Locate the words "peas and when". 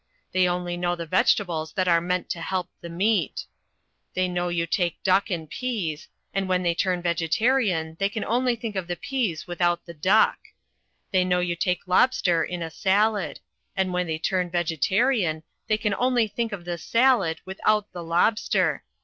5.47-6.63